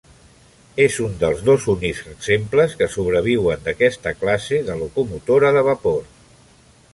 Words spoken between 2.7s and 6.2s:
que sobreviuen d'aquesta classe de locomotora de vapor.